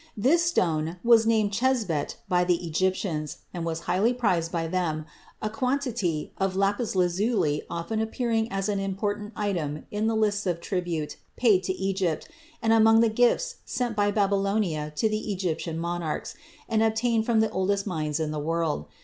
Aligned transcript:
This 0.17 0.43
stone 0.43 0.97
was 1.03 1.27
named 1.27 1.51
chesbet 1.53 2.15
by 2.27 2.43
the 2.43 2.65
Egyptians, 2.65 3.37
and 3.53 3.63
was 3.63 3.81
highly 3.81 4.15
prized 4.15 4.51
by 4.51 4.65
them, 4.65 5.05
a 5.43 5.49
quantity 5.51 6.33
of 6.39 6.55
lapis 6.55 6.95
lazuli 6.95 7.61
often 7.69 7.99
appearing 8.01 8.51
as 8.51 8.67
an 8.67 8.79
important 8.79 9.31
item 9.35 9.85
in 9.91 10.07
the 10.07 10.15
lists 10.15 10.47
of 10.47 10.59
tribute 10.59 11.17
paid 11.37 11.61
to 11.65 11.73
Egypt 11.73 12.27
and 12.63 12.73
among 12.73 13.01
the 13.01 13.09
gifts 13.09 13.57
sent 13.63 13.95
by 13.95 14.09
Babylonia 14.09 14.91
to 14.95 15.07
the 15.07 15.31
Egyptian 15.31 15.77
monarchs, 15.77 16.33
and 16.67 16.81
obtained 16.81 17.27
from 17.27 17.39
the 17.39 17.51
oldest 17.51 17.85
mines 17.85 18.19
in 18.19 18.31
the 18.31 18.39
world. 18.39 18.87